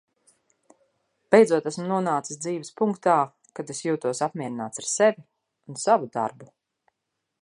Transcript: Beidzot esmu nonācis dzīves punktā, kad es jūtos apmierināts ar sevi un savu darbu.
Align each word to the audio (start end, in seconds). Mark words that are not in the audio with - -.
Beidzot 1.33 1.67
esmu 1.71 1.85
nonācis 1.91 2.39
dzīves 2.45 2.73
punktā, 2.81 3.13
kad 3.59 3.71
es 3.75 3.83
jūtos 3.89 4.23
apmierināts 4.29 4.83
ar 4.83 4.89
sevi 4.95 5.27
un 5.75 5.81
savu 5.87 6.11
darbu. 6.17 6.53